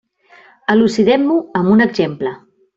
[0.75, 2.37] Elucidem-ho amb un exemple.